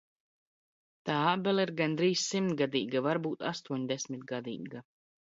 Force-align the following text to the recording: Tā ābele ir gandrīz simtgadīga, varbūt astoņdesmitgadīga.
Tā 1.09 1.17
ābele 1.31 1.65
ir 1.67 1.71
gandrīz 1.81 2.23
simtgadīga, 2.29 3.03
varbūt 3.09 3.45
astoņdesmitgadīga. 3.51 4.83